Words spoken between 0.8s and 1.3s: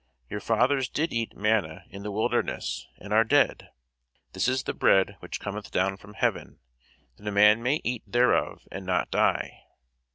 did